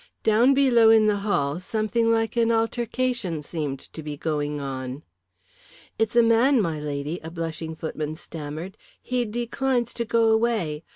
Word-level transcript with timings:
Down 0.23 0.55
below 0.55 0.89
in 0.89 1.05
the 1.05 1.17
hall 1.17 1.59
something 1.59 2.09
like 2.09 2.35
an 2.35 2.51
altercation 2.51 3.43
seemed 3.43 3.79
to 3.93 4.01
be 4.01 4.17
going 4.17 4.59
on. 4.59 5.03
"It's 5.99 6.15
a 6.15 6.23
man, 6.23 6.59
my 6.59 6.79
lady," 6.79 7.19
a 7.23 7.29
blushing 7.29 7.75
footman 7.75 8.15
stammered. 8.15 8.77
"He 8.99 9.25
declines 9.25 9.93
to 9.93 10.03
go 10.05 10.29
away. 10.29 10.83